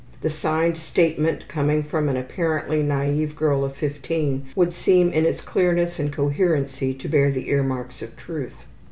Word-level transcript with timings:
The 0.21 0.31
signed 0.31 0.79
statement 0.79 1.47
coming 1.47 1.83
from 1.83 2.09
an 2.09 2.17
apparently 2.17 2.81
naive 2.81 3.35
girl 3.35 3.63
of 3.63 3.75
15 3.75 4.47
would 4.55 4.73
seem 4.73 5.11
in 5.11 5.27
its 5.27 5.41
clearness 5.41 5.99
and 5.99 6.11
coherency 6.11 6.91
to 6.95 7.07
bear 7.07 7.29
the 7.29 7.49
earmarks 7.49 8.01
of 8.01 8.17
truth. 8.17 8.57